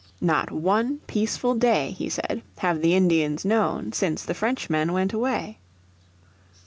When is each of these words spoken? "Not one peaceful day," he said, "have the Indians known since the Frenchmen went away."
"Not 0.19 0.49
one 0.49 0.97
peaceful 1.05 1.53
day," 1.53 1.91
he 1.91 2.09
said, 2.09 2.41
"have 2.57 2.81
the 2.81 2.95
Indians 2.95 3.45
known 3.45 3.93
since 3.93 4.25
the 4.25 4.33
Frenchmen 4.33 4.93
went 4.93 5.13
away." 5.13 5.59